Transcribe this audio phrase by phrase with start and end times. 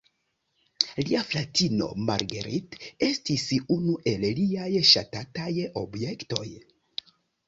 [1.07, 3.43] Lia fratino, Marguerite, estis
[3.75, 5.51] unu el liaj ŝatataj
[5.83, 6.47] objektoj.